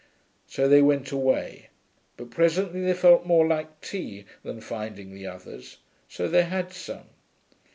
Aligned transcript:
So 0.47 0.67
they 0.67 0.81
went 0.81 1.11
away, 1.11 1.69
but 2.17 2.31
presently 2.31 2.81
they 2.81 2.95
felt 2.95 3.27
more 3.27 3.45
like 3.45 3.81
tea 3.81 4.25
than 4.41 4.59
finding 4.59 5.13
the 5.13 5.27
others, 5.27 5.77
so 6.09 6.27
they 6.27 6.41
had 6.45 6.73
some. 6.73 7.09